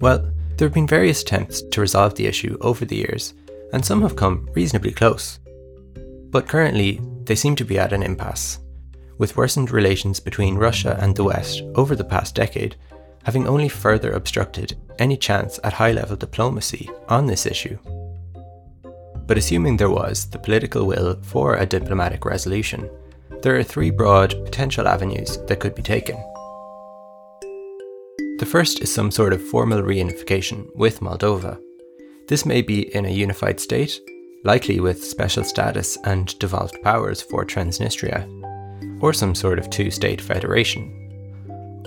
Well, 0.00 0.32
there 0.56 0.66
have 0.66 0.74
been 0.74 0.86
various 0.86 1.22
attempts 1.22 1.62
to 1.62 1.80
resolve 1.80 2.14
the 2.14 2.26
issue 2.26 2.56
over 2.60 2.84
the 2.84 2.96
years, 2.96 3.34
and 3.72 3.84
some 3.84 4.02
have 4.02 4.16
come 4.16 4.48
reasonably 4.54 4.92
close. 4.92 5.38
But 6.30 6.48
currently, 6.48 7.00
they 7.24 7.34
seem 7.34 7.56
to 7.56 7.64
be 7.64 7.78
at 7.78 7.92
an 7.92 8.02
impasse, 8.02 8.58
with 9.18 9.36
worsened 9.36 9.70
relations 9.70 10.18
between 10.18 10.56
Russia 10.56 10.98
and 11.00 11.14
the 11.14 11.24
West 11.24 11.62
over 11.74 11.94
the 11.94 12.04
past 12.04 12.34
decade 12.34 12.76
having 13.26 13.48
only 13.48 13.68
further 13.68 14.12
obstructed 14.12 14.76
any 15.00 15.16
chance 15.16 15.58
at 15.64 15.72
high 15.72 15.90
level 15.90 16.14
diplomacy 16.14 16.88
on 17.08 17.26
this 17.26 17.44
issue. 17.44 17.76
But 19.26 19.36
assuming 19.36 19.76
there 19.76 19.90
was 19.90 20.26
the 20.30 20.38
political 20.38 20.86
will 20.86 21.20
for 21.22 21.56
a 21.56 21.66
diplomatic 21.66 22.24
resolution, 22.24 22.88
there 23.42 23.56
are 23.56 23.64
three 23.64 23.90
broad 23.90 24.30
potential 24.44 24.86
avenues 24.86 25.38
that 25.48 25.58
could 25.58 25.74
be 25.74 25.82
taken. 25.82 26.14
The 28.38 28.48
first 28.48 28.80
is 28.80 28.94
some 28.94 29.10
sort 29.10 29.32
of 29.32 29.42
formal 29.42 29.82
reunification 29.82 30.68
with 30.76 31.00
Moldova. 31.00 31.60
This 32.28 32.46
may 32.46 32.62
be 32.62 32.94
in 32.94 33.06
a 33.06 33.18
unified 33.24 33.58
state, 33.58 34.00
likely 34.44 34.78
with 34.78 35.04
special 35.04 35.42
status 35.42 35.98
and 36.04 36.38
devolved 36.38 36.80
powers 36.82 37.22
for 37.22 37.44
Transnistria, 37.44 38.22
or 39.02 39.12
some 39.12 39.34
sort 39.34 39.58
of 39.58 39.68
two 39.68 39.90
state 39.90 40.20
federation. 40.20 41.05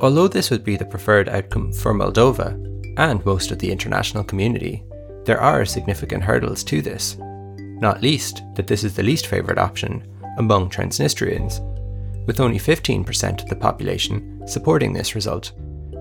Although 0.01 0.27
this 0.29 0.49
would 0.49 0.63
be 0.63 0.77
the 0.77 0.85
preferred 0.85 1.27
outcome 1.27 1.73
for 1.73 1.93
Moldova 1.93 2.53
and 2.97 3.25
most 3.25 3.51
of 3.51 3.59
the 3.59 3.71
international 3.71 4.23
community, 4.23 4.83
there 5.25 5.41
are 5.41 5.65
significant 5.65 6.23
hurdles 6.23 6.63
to 6.65 6.81
this, 6.81 7.17
not 7.57 8.01
least 8.01 8.43
that 8.55 8.67
this 8.67 8.83
is 8.83 8.95
the 8.95 9.03
least 9.03 9.27
favoured 9.27 9.59
option 9.59 10.07
among 10.37 10.69
Transnistrians, 10.69 11.59
with 12.25 12.39
only 12.39 12.59
15% 12.59 13.41
of 13.41 13.49
the 13.49 13.55
population 13.55 14.41
supporting 14.47 14.93
this 14.93 15.15
result 15.15 15.51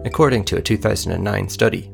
according 0.05 0.45
to 0.45 0.57
a 0.57 0.63
2009 0.63 1.49
study. 1.49 1.91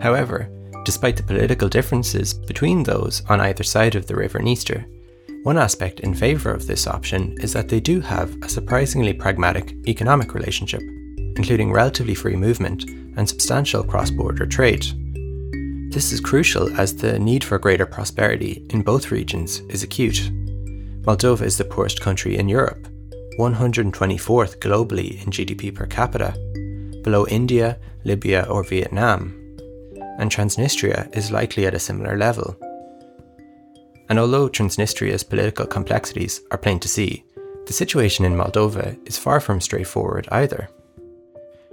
However, 0.00 0.50
despite 0.84 1.16
the 1.16 1.22
political 1.22 1.68
differences 1.68 2.34
between 2.34 2.82
those 2.82 3.22
on 3.28 3.40
either 3.40 3.64
side 3.64 3.94
of 3.94 4.06
the 4.06 4.16
River 4.16 4.38
Dniester, 4.38 4.84
one 5.42 5.56
aspect 5.56 6.00
in 6.00 6.14
favour 6.14 6.52
of 6.52 6.66
this 6.66 6.86
option 6.86 7.34
is 7.40 7.52
that 7.54 7.68
they 7.68 7.80
do 7.80 8.00
have 8.00 8.36
a 8.42 8.48
surprisingly 8.48 9.14
pragmatic 9.14 9.74
economic 9.88 10.34
relationship, 10.34 10.82
including 11.36 11.72
relatively 11.72 12.14
free 12.14 12.36
movement 12.36 12.84
and 13.16 13.26
substantial 13.26 13.82
cross 13.82 14.10
border 14.10 14.46
trade. 14.46 14.84
This 15.92 16.12
is 16.12 16.20
crucial 16.20 16.68
as 16.78 16.94
the 16.94 17.18
need 17.18 17.42
for 17.42 17.58
greater 17.58 17.86
prosperity 17.86 18.66
in 18.70 18.82
both 18.82 19.10
regions 19.10 19.60
is 19.70 19.82
acute. 19.82 20.30
Moldova 21.02 21.42
is 21.42 21.56
the 21.56 21.64
poorest 21.64 22.02
country 22.02 22.36
in 22.36 22.48
Europe, 22.48 22.86
124th 23.38 24.58
globally 24.58 25.24
in 25.24 25.32
GDP 25.32 25.74
per 25.74 25.86
capita, 25.86 26.32
below 27.02 27.26
India, 27.28 27.78
Libya, 28.04 28.42
or 28.50 28.62
Vietnam, 28.62 29.34
and 30.18 30.30
Transnistria 30.30 31.08
is 31.16 31.32
likely 31.32 31.64
at 31.64 31.74
a 31.74 31.78
similar 31.78 32.18
level. 32.18 32.54
And 34.10 34.18
although 34.18 34.48
Transnistria's 34.48 35.22
political 35.22 35.66
complexities 35.66 36.40
are 36.50 36.58
plain 36.58 36.80
to 36.80 36.88
see, 36.88 37.24
the 37.66 37.72
situation 37.72 38.24
in 38.24 38.34
Moldova 38.34 38.98
is 39.06 39.16
far 39.16 39.38
from 39.38 39.60
straightforward 39.60 40.28
either. 40.32 40.68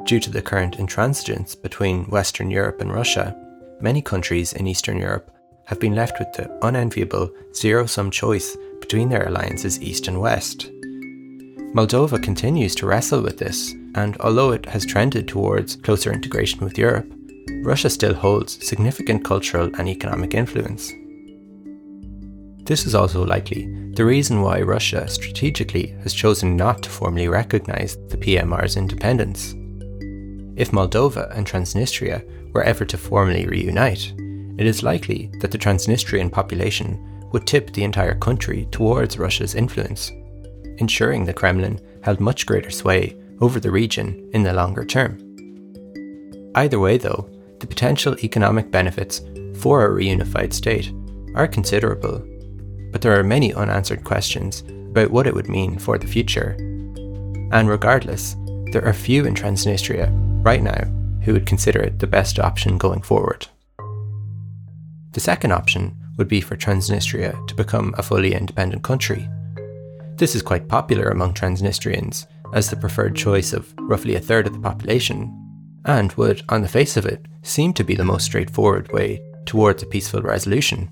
Due 0.05 0.19
to 0.19 0.29
the 0.29 0.43
current 0.43 0.77
intransigence 0.77 1.59
between 1.59 2.05
Western 2.05 2.51
Europe 2.51 2.79
and 2.79 2.93
Russia, 2.93 3.35
many 3.81 4.03
countries 4.03 4.53
in 4.53 4.67
Eastern 4.67 4.99
Europe 4.99 5.31
have 5.65 5.79
been 5.79 5.95
left 5.95 6.19
with 6.19 6.31
the 6.33 6.47
unenviable 6.61 7.31
zero 7.55 7.87
sum 7.87 8.11
choice 8.11 8.55
between 8.79 9.09
their 9.09 9.27
alliances 9.27 9.81
East 9.81 10.07
and 10.07 10.21
West. 10.21 10.69
Moldova 11.73 12.21
continues 12.21 12.75
to 12.75 12.85
wrestle 12.85 13.21
with 13.21 13.39
this, 13.39 13.73
and 13.95 14.15
although 14.19 14.51
it 14.51 14.67
has 14.67 14.85
trended 14.85 15.27
towards 15.27 15.75
closer 15.77 16.13
integration 16.13 16.63
with 16.63 16.77
Europe, 16.77 17.11
Russia 17.63 17.89
still 17.89 18.13
holds 18.13 18.63
significant 18.65 19.25
cultural 19.25 19.71
and 19.79 19.89
economic 19.89 20.35
influence. 20.35 20.93
This 22.67 22.85
is 22.85 22.93
also 22.93 23.25
likely 23.25 23.65
the 23.93 24.05
reason 24.05 24.41
why 24.41 24.61
Russia 24.61 25.07
strategically 25.07 25.95
has 26.03 26.13
chosen 26.13 26.55
not 26.55 26.83
to 26.83 26.89
formally 26.89 27.27
recognize 27.27 27.95
the 28.09 28.17
PMR's 28.17 28.77
independence. 28.77 29.53
If 30.55 30.71
Moldova 30.71 31.35
and 31.35 31.47
Transnistria 31.47 32.23
were 32.53 32.63
ever 32.63 32.85
to 32.85 32.97
formally 32.97 33.47
reunite, 33.47 34.13
it 34.59 34.67
is 34.67 34.83
likely 34.83 35.31
that 35.39 35.51
the 35.51 35.57
Transnistrian 35.57 36.31
population 36.31 37.29
would 37.31 37.47
tip 37.47 37.73
the 37.73 37.83
entire 37.83 38.15
country 38.15 38.67
towards 38.69 39.17
Russia's 39.17 39.55
influence 39.55 40.11
ensuring 40.77 41.25
the 41.25 41.33
Kremlin 41.33 41.79
held 42.03 42.19
much 42.19 42.45
greater 42.45 42.69
sway 42.69 43.17
over 43.41 43.59
the 43.59 43.71
region 43.71 44.29
in 44.33 44.43
the 44.43 44.53
longer 44.53 44.85
term. 44.85 45.19
Either 46.55 46.79
way, 46.79 46.97
though, 46.97 47.29
the 47.59 47.67
potential 47.67 48.15
economic 48.23 48.71
benefits 48.71 49.21
for 49.55 49.85
a 49.85 49.89
reunified 49.89 50.53
state 50.53 50.91
are 51.35 51.47
considerable, 51.47 52.23
but 52.91 53.01
there 53.01 53.17
are 53.17 53.23
many 53.23 53.53
unanswered 53.53 54.03
questions 54.03 54.61
about 54.91 55.11
what 55.11 55.27
it 55.27 55.33
would 55.33 55.49
mean 55.49 55.77
for 55.77 55.97
the 55.97 56.07
future. 56.07 56.55
And 57.51 57.69
regardless, 57.69 58.35
there 58.71 58.85
are 58.85 58.93
few 58.93 59.25
in 59.25 59.33
Transnistria 59.33 60.11
right 60.43 60.61
now 60.61 60.83
who 61.23 61.33
would 61.33 61.45
consider 61.45 61.79
it 61.79 61.99
the 61.99 62.07
best 62.07 62.39
option 62.39 62.77
going 62.77 63.01
forward. 63.01 63.47
The 65.11 65.19
second 65.19 65.51
option 65.51 65.95
would 66.17 66.27
be 66.27 66.41
for 66.41 66.55
Transnistria 66.55 67.45
to 67.47 67.55
become 67.55 67.93
a 67.97 68.03
fully 68.03 68.33
independent 68.33 68.83
country. 68.83 69.27
This 70.15 70.35
is 70.35 70.41
quite 70.41 70.67
popular 70.67 71.09
among 71.09 71.33
Transnistrians 71.33 72.25
as 72.53 72.69
the 72.69 72.75
preferred 72.75 73.15
choice 73.15 73.53
of 73.53 73.73
roughly 73.79 74.15
a 74.15 74.19
third 74.19 74.47
of 74.47 74.53
the 74.53 74.59
population, 74.59 75.33
and 75.85 76.11
would, 76.13 76.43
on 76.49 76.61
the 76.61 76.67
face 76.67 76.97
of 76.97 77.05
it, 77.05 77.25
seem 77.43 77.73
to 77.73 77.83
be 77.83 77.95
the 77.95 78.03
most 78.03 78.25
straightforward 78.25 78.91
way 78.91 79.21
towards 79.45 79.83
a 79.83 79.87
peaceful 79.87 80.21
resolution. 80.21 80.89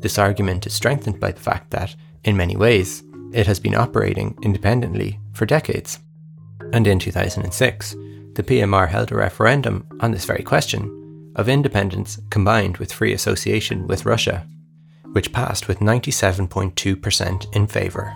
This 0.00 0.18
argument 0.18 0.66
is 0.66 0.74
strengthened 0.74 1.20
by 1.20 1.32
the 1.32 1.40
fact 1.40 1.70
that, 1.70 1.94
in 2.24 2.36
many 2.36 2.56
ways, 2.56 3.02
it 3.32 3.46
has 3.46 3.60
been 3.60 3.74
operating 3.74 4.36
independently 4.42 5.20
for 5.32 5.46
decades. 5.46 6.00
And 6.72 6.86
in 6.86 6.98
2006, 6.98 7.96
the 8.34 8.42
PMR 8.42 8.88
held 8.88 9.12
a 9.12 9.16
referendum 9.16 9.86
on 10.00 10.10
this 10.10 10.24
very 10.24 10.42
question 10.42 11.32
of 11.36 11.48
independence 11.48 12.18
combined 12.30 12.78
with 12.78 12.92
free 12.92 13.12
association 13.12 13.86
with 13.86 14.06
Russia, 14.06 14.46
which 15.12 15.32
passed 15.32 15.68
with 15.68 15.78
97.2% 15.78 17.56
in 17.56 17.66
favour. 17.66 18.14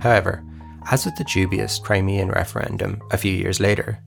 However, 0.00 0.44
as 0.90 1.04
with 1.04 1.16
the 1.16 1.24
dubious 1.24 1.78
Crimean 1.78 2.28
referendum 2.28 3.00
a 3.10 3.16
few 3.16 3.32
years 3.32 3.60
later, 3.60 3.98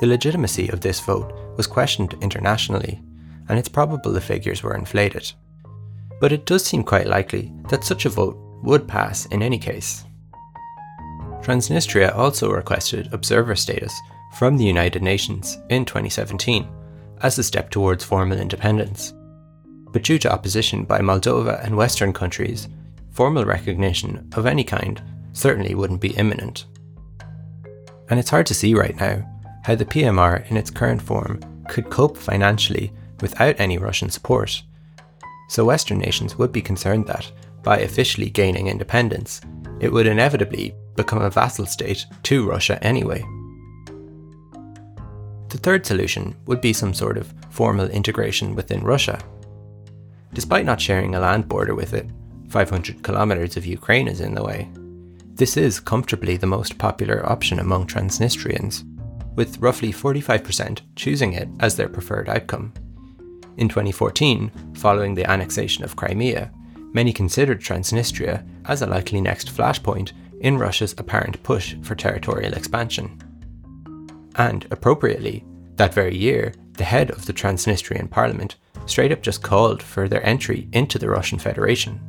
the 0.00 0.06
legitimacy 0.06 0.68
of 0.68 0.80
this 0.80 1.00
vote 1.00 1.32
was 1.56 1.66
questioned 1.66 2.14
internationally, 2.20 3.00
and 3.48 3.58
it's 3.58 3.68
probable 3.68 4.12
the 4.12 4.20
figures 4.20 4.62
were 4.62 4.76
inflated. 4.76 5.32
But 6.20 6.32
it 6.32 6.46
does 6.46 6.64
seem 6.64 6.82
quite 6.82 7.06
likely 7.06 7.52
that 7.68 7.84
such 7.84 8.06
a 8.06 8.10
vote 8.10 8.36
would 8.62 8.88
pass 8.88 9.26
in 9.26 9.42
any 9.42 9.58
case. 9.58 10.04
Transnistria 11.42 12.14
also 12.16 12.50
requested 12.50 13.12
observer 13.12 13.54
status 13.54 13.92
from 14.38 14.56
the 14.56 14.64
United 14.64 15.02
Nations 15.02 15.58
in 15.70 15.84
2017 15.84 16.68
as 17.22 17.38
a 17.38 17.44
step 17.44 17.70
towards 17.70 18.04
formal 18.04 18.38
independence. 18.38 19.14
But 19.92 20.02
due 20.02 20.18
to 20.18 20.32
opposition 20.32 20.84
by 20.84 21.00
Moldova 21.00 21.64
and 21.64 21.76
Western 21.76 22.12
countries, 22.12 22.68
formal 23.12 23.44
recognition 23.44 24.28
of 24.34 24.44
any 24.46 24.64
kind 24.64 25.00
certainly 25.32 25.74
wouldn't 25.74 26.00
be 26.00 26.16
imminent. 26.16 26.66
And 28.10 28.18
it's 28.18 28.30
hard 28.30 28.46
to 28.46 28.54
see 28.54 28.74
right 28.74 28.96
now 28.96 29.24
how 29.64 29.74
the 29.74 29.84
PMR 29.84 30.50
in 30.50 30.56
its 30.56 30.70
current 30.70 31.00
form 31.00 31.40
could 31.68 31.90
cope 31.90 32.16
financially 32.16 32.92
without 33.20 33.58
any 33.58 33.78
Russian 33.78 34.10
support. 34.10 34.62
So 35.48 35.64
Western 35.64 35.98
nations 35.98 36.36
would 36.36 36.52
be 36.52 36.62
concerned 36.62 37.06
that, 37.06 37.30
by 37.62 37.78
officially 37.78 38.30
gaining 38.30 38.68
independence, 38.68 39.40
it 39.80 39.92
would 39.92 40.06
inevitably 40.06 40.74
become 40.96 41.22
a 41.22 41.30
vassal 41.30 41.66
state 41.66 42.06
to 42.24 42.48
Russia 42.48 42.82
anyway. 42.82 43.24
The 45.48 45.58
third 45.58 45.86
solution 45.86 46.34
would 46.46 46.60
be 46.60 46.72
some 46.72 46.92
sort 46.92 47.16
of 47.16 47.32
formal 47.50 47.88
integration 47.88 48.54
within 48.54 48.82
Russia. 48.82 49.20
Despite 50.34 50.66
not 50.66 50.80
sharing 50.80 51.14
a 51.14 51.20
land 51.20 51.48
border 51.48 51.74
with 51.74 51.94
it, 51.94 52.10
500 52.48 53.02
kilometers 53.02 53.56
of 53.56 53.66
Ukraine 53.66 54.08
is 54.08 54.20
in 54.20 54.34
the 54.34 54.42
way. 54.42 54.68
This 55.34 55.56
is 55.56 55.80
comfortably 55.80 56.36
the 56.36 56.46
most 56.46 56.78
popular 56.78 57.24
option 57.30 57.58
among 57.58 57.86
Transnistrians, 57.86 58.84
with 59.34 59.58
roughly 59.58 59.92
45% 59.92 60.80
choosing 60.96 61.34
it 61.34 61.48
as 61.60 61.76
their 61.76 61.88
preferred 61.88 62.28
outcome. 62.28 62.72
In 63.56 63.68
2014, 63.68 64.74
following 64.74 65.14
the 65.14 65.28
annexation 65.30 65.82
of 65.82 65.96
Crimea, 65.96 66.52
many 66.92 67.12
considered 67.12 67.60
Transnistria 67.60 68.46
as 68.66 68.82
a 68.82 68.86
likely 68.86 69.20
next 69.20 69.48
flashpoint 69.48 70.12
in 70.40 70.58
Russia's 70.58 70.94
apparent 70.98 71.42
push 71.42 71.74
for 71.82 71.94
territorial 71.94 72.52
expansion. 72.52 73.18
And, 74.36 74.66
appropriately, 74.70 75.44
that 75.76 75.94
very 75.94 76.16
year, 76.16 76.52
the 76.74 76.84
head 76.84 77.10
of 77.10 77.24
the 77.24 77.32
Transnistrian 77.32 78.10
parliament 78.10 78.56
straight 78.84 79.12
up 79.12 79.22
just 79.22 79.42
called 79.42 79.82
for 79.82 80.08
their 80.08 80.24
entry 80.24 80.68
into 80.72 80.98
the 80.98 81.08
Russian 81.08 81.38
Federation. 81.38 82.00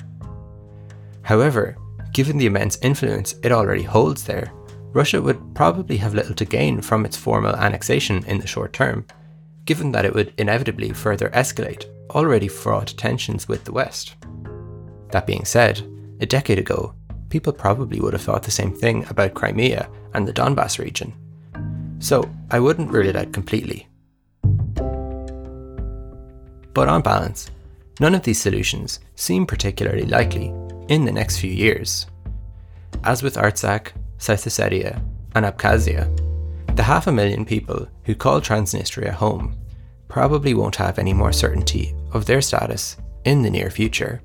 However, 1.22 1.78
given 2.14 2.38
the 2.38 2.46
immense 2.46 2.78
influence 2.82 3.36
it 3.44 3.54
already 3.54 3.84
holds 3.84 4.24
there, 4.24 4.52
Russia 4.92 5.22
would 5.22 5.56
probably 5.56 5.98
have 5.98 6.14
little 6.14 6.36
to 6.36 6.46
gain 6.46 6.82
from 6.82 7.06
its 7.06 7.18
formal 7.18 7.56
annexation 7.56 8.24
in 8.26 8.40
the 8.40 8.48
short 8.48 8.74
term, 8.74 9.06
given 9.68 9.92
that 9.92 10.06
it 10.06 10.16
would 10.16 10.34
inevitably 10.38 10.92
further 10.94 11.30
escalate 11.30 11.86
already 12.12 12.48
fraught 12.48 12.96
tensions 12.98 13.48
with 13.48 13.66
the 13.66 13.72
West. 13.72 14.16
That 15.12 15.28
being 15.28 15.46
said, 15.46 15.82
a 16.22 16.26
decade 16.26 16.58
ago, 16.58 16.96
people 17.30 17.54
probably 17.54 18.00
would 18.00 18.14
have 18.14 18.22
thought 18.22 18.44
the 18.44 18.50
same 18.50 18.74
thing 18.74 19.06
about 19.10 19.34
Crimea 19.34 19.90
and 20.14 20.28
the 20.28 20.34
Donbass 20.34 20.80
region. 20.80 21.14
So 22.00 22.28
I 22.50 22.60
wouldn't 22.60 22.92
rule 22.92 23.08
it 23.08 23.16
out 23.18 23.34
completely. 23.34 23.88
But 26.74 26.88
on 26.88 27.02
balance, 27.02 27.52
none 28.00 28.16
of 28.16 28.24
these 28.24 28.42
solutions 28.42 29.02
seem 29.16 29.46
particularly 29.46 30.06
likely 30.06 30.54
in 30.88 31.04
the 31.04 31.12
next 31.12 31.40
few 31.40 31.52
years. 31.52 32.08
As 33.04 33.22
with 33.22 33.36
Artsakh, 33.36 33.92
South 34.18 34.46
Ossetia, 34.46 35.02
and 35.36 35.46
Abkhazia, 35.46 36.06
the 36.76 36.84
half 36.84 37.08
a 37.08 37.12
million 37.12 37.44
people 37.44 37.88
who 38.08 38.16
call 38.16 38.40
Transnistria 38.40 39.12
home 39.12 39.54
probably 40.08 40.54
won't 40.54 40.78
have 40.78 40.98
any 40.98 41.14
more 41.14 41.34
certainty 41.34 41.94
of 42.14 42.26
their 42.26 42.42
status 42.42 42.96
in 43.26 43.42
the 43.42 43.50
near 43.50 43.70
future. 43.70 44.22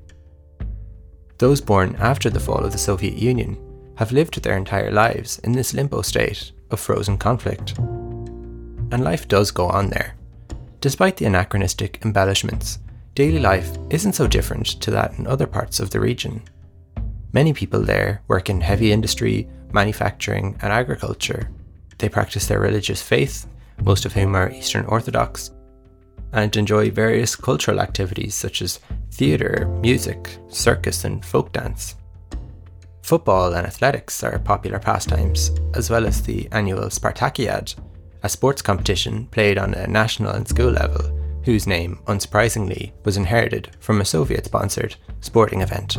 Those 1.38 1.60
born 1.60 1.96
after 1.98 2.30
the 2.30 2.38
fall 2.38 2.64
of 2.64 2.70
the 2.70 2.78
Soviet 2.78 3.14
Union 3.14 3.58
have 3.96 4.12
lived 4.12 4.40
their 4.40 4.56
entire 4.56 4.92
lives 4.92 5.40
in 5.40 5.50
this 5.50 5.74
limbo 5.74 6.02
state 6.02 6.52
of 6.70 6.78
frozen 6.78 7.18
conflict. 7.18 7.76
And 7.76 9.02
life 9.02 9.26
does 9.26 9.50
go 9.50 9.66
on 9.66 9.90
there. 9.90 10.14
Despite 10.80 11.16
the 11.16 11.26
anachronistic 11.26 11.98
embellishments, 12.04 12.78
daily 13.16 13.40
life 13.40 13.76
isn't 13.90 14.12
so 14.12 14.28
different 14.28 14.66
to 14.82 14.92
that 14.92 15.18
in 15.18 15.26
other 15.26 15.48
parts 15.48 15.80
of 15.80 15.90
the 15.90 15.98
region. 15.98 16.40
Many 17.32 17.52
people 17.52 17.80
there 17.80 18.22
work 18.28 18.48
in 18.48 18.60
heavy 18.60 18.92
industry, 18.92 19.48
manufacturing, 19.72 20.56
and 20.62 20.72
agriculture. 20.72 21.50
They 21.98 22.08
practice 22.08 22.46
their 22.46 22.60
religious 22.60 23.02
faith, 23.02 23.48
most 23.82 24.04
of 24.04 24.12
whom 24.12 24.34
are 24.34 24.50
Eastern 24.50 24.84
Orthodox, 24.86 25.50
and 26.32 26.54
enjoy 26.56 26.90
various 26.90 27.36
cultural 27.36 27.80
activities 27.80 28.34
such 28.34 28.62
as 28.62 28.80
theatre, 29.10 29.66
music, 29.80 30.38
circus, 30.48 31.04
and 31.04 31.24
folk 31.24 31.52
dance. 31.52 31.96
Football 33.02 33.54
and 33.54 33.66
athletics 33.66 34.22
are 34.22 34.38
popular 34.38 34.78
pastimes, 34.78 35.50
as 35.74 35.90
well 35.90 36.06
as 36.06 36.22
the 36.22 36.48
annual 36.52 36.84
Spartakiad, 36.84 37.74
a 38.22 38.28
sports 38.28 38.62
competition 38.62 39.26
played 39.26 39.58
on 39.58 39.74
a 39.74 39.86
national 39.86 40.32
and 40.32 40.48
school 40.48 40.70
level, 40.70 41.18
whose 41.44 41.66
name, 41.66 41.98
unsurprisingly, 42.06 42.92
was 43.04 43.16
inherited 43.16 43.70
from 43.80 44.00
a 44.00 44.04
Soviet 44.04 44.44
sponsored 44.44 44.94
sporting 45.20 45.60
event. 45.60 45.98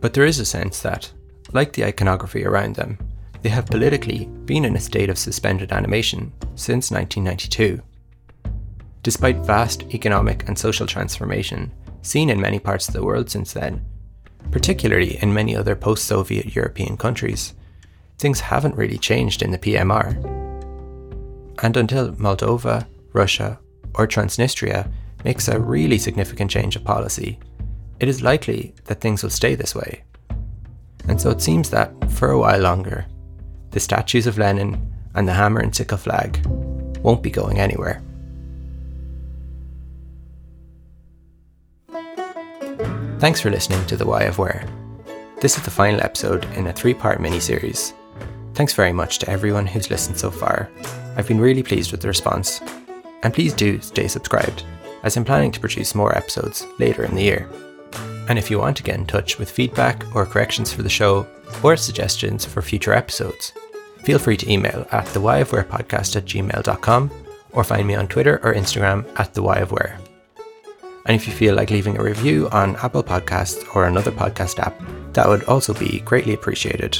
But 0.00 0.14
there 0.14 0.24
is 0.24 0.40
a 0.40 0.44
sense 0.44 0.80
that, 0.80 1.12
like 1.52 1.72
the 1.72 1.84
iconography 1.84 2.44
around 2.44 2.74
them, 2.74 2.98
they 3.42 3.48
have 3.48 3.66
politically 3.66 4.26
been 4.44 4.64
in 4.64 4.76
a 4.76 4.80
state 4.80 5.10
of 5.10 5.18
suspended 5.18 5.72
animation 5.72 6.32
since 6.54 6.90
1992 6.90 7.82
despite 9.02 9.36
vast 9.38 9.82
economic 9.94 10.46
and 10.46 10.58
social 10.58 10.86
transformation 10.86 11.72
seen 12.02 12.30
in 12.30 12.40
many 12.40 12.58
parts 12.58 12.88
of 12.88 12.94
the 12.94 13.04
world 13.04 13.30
since 13.30 13.52
then, 13.52 13.84
particularly 14.50 15.18
in 15.22 15.32
many 15.32 15.56
other 15.56 15.76
post 15.76 16.04
Soviet 16.04 16.54
European 16.54 16.96
countries, 16.96 17.54
things 18.18 18.40
haven't 18.40 18.76
really 18.76 18.98
changed 18.98 19.42
in 19.42 19.50
the 19.50 19.58
PMR. 19.58 20.14
And 21.62 21.76
until 21.76 22.12
Moldova, 22.12 22.86
Russia, 23.12 23.58
or 23.94 24.06
Transnistria 24.06 24.90
makes 25.24 25.48
a 25.48 25.60
really 25.60 25.98
significant 25.98 26.50
change 26.50 26.76
of 26.76 26.84
policy, 26.84 27.38
it 27.98 28.08
is 28.08 28.22
likely 28.22 28.74
that 28.84 29.00
things 29.00 29.22
will 29.22 29.30
stay 29.30 29.54
this 29.54 29.74
way. 29.74 30.02
And 31.08 31.20
so 31.20 31.30
it 31.30 31.42
seems 31.42 31.70
that, 31.70 31.92
for 32.12 32.30
a 32.30 32.38
while 32.38 32.60
longer, 32.60 33.06
the 33.70 33.80
statues 33.80 34.26
of 34.26 34.38
Lenin 34.38 34.80
and 35.14 35.26
the 35.26 35.32
hammer 35.32 35.60
and 35.60 35.74
sickle 35.74 35.98
flag 35.98 36.44
won't 37.02 37.22
be 37.22 37.30
going 37.30 37.58
anywhere. 37.58 38.02
Thanks 43.18 43.40
for 43.40 43.50
listening 43.50 43.84
to 43.86 43.96
The 43.96 44.06
Why 44.06 44.22
of 44.22 44.38
Where. 44.38 44.66
This 45.40 45.56
is 45.56 45.64
the 45.64 45.70
final 45.70 46.00
episode 46.00 46.44
in 46.56 46.66
a 46.66 46.72
three 46.72 46.94
part 46.94 47.20
mini 47.20 47.40
series. 47.40 47.92
Thanks 48.54 48.72
very 48.72 48.92
much 48.92 49.18
to 49.18 49.28
everyone 49.28 49.66
who's 49.66 49.90
listened 49.90 50.18
so 50.18 50.30
far. 50.30 50.70
I've 51.16 51.28
been 51.28 51.40
really 51.40 51.62
pleased 51.62 51.92
with 51.92 52.00
the 52.00 52.08
response. 52.08 52.60
And 53.22 53.34
please 53.34 53.52
do 53.52 53.80
stay 53.80 54.08
subscribed, 54.08 54.64
as 55.02 55.16
I'm 55.16 55.24
planning 55.24 55.52
to 55.52 55.60
produce 55.60 55.94
more 55.94 56.16
episodes 56.16 56.66
later 56.78 57.04
in 57.04 57.14
the 57.14 57.22
year. 57.22 57.48
And 58.30 58.38
if 58.38 58.48
you 58.48 58.60
want 58.60 58.76
to 58.76 58.84
get 58.84 58.94
in 58.94 59.06
touch 59.06 59.40
with 59.40 59.50
feedback 59.50 60.04
or 60.14 60.24
corrections 60.24 60.72
for 60.72 60.84
the 60.84 60.88
show, 60.88 61.26
or 61.64 61.76
suggestions 61.76 62.44
for 62.44 62.62
future 62.62 62.92
episodes, 62.92 63.52
feel 64.04 64.20
free 64.20 64.36
to 64.36 64.48
email 64.48 64.86
at 64.92 65.04
the 65.06 65.18
podcast 65.64 66.14
at 66.14 66.26
gmail.com 66.26 67.10
or 67.50 67.64
find 67.64 67.88
me 67.88 67.96
on 67.96 68.06
Twitter 68.06 68.36
or 68.44 68.54
Instagram 68.54 69.04
at 69.18 69.34
the 69.34 69.42
Where. 69.42 69.98
And 71.06 71.16
if 71.16 71.26
you 71.26 71.32
feel 71.32 71.56
like 71.56 71.70
leaving 71.70 71.98
a 71.98 72.04
review 72.04 72.48
on 72.52 72.76
Apple 72.76 73.02
Podcasts 73.02 73.66
or 73.74 73.86
another 73.86 74.12
podcast 74.12 74.60
app, 74.60 74.80
that 75.14 75.26
would 75.26 75.42
also 75.44 75.74
be 75.74 75.98
greatly 75.98 76.32
appreciated. 76.32 76.96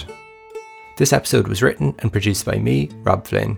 This 0.97 1.13
episode 1.13 1.47
was 1.47 1.63
written 1.63 1.95
and 2.01 2.11
produced 2.11 2.45
by 2.45 2.59
me, 2.59 2.91
Rob 3.05 3.25
Flynn. 3.25 3.57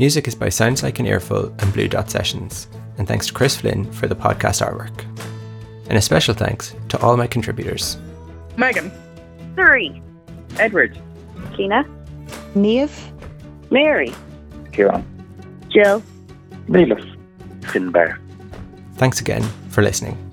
Music 0.00 0.26
is 0.26 0.34
by 0.34 0.48
Sounds 0.48 0.82
Like 0.82 0.98
an 0.98 1.06
Earful 1.06 1.54
and 1.60 1.72
Blue 1.72 1.86
Dot 1.86 2.10
Sessions, 2.10 2.66
and 2.98 3.06
thanks 3.06 3.28
to 3.28 3.32
Chris 3.32 3.56
Flynn 3.56 3.92
for 3.92 4.08
the 4.08 4.16
podcast 4.16 4.66
artwork. 4.66 5.33
And 5.88 5.98
a 5.98 6.00
special 6.00 6.34
thanks 6.34 6.74
to 6.88 7.00
all 7.00 7.16
my 7.16 7.26
contributors. 7.26 7.98
Megan. 8.56 8.90
Three. 9.54 10.02
Edward. 10.58 10.98
Kina. 11.56 11.84
Neve. 12.54 13.12
Mary. 13.70 14.12
Kieran. 14.72 15.04
Jill. 15.68 16.02
Neelis. 16.68 17.16
Finbar. 17.60 18.18
Thanks 18.96 19.20
again 19.20 19.42
for 19.70 19.82
listening. 19.82 20.23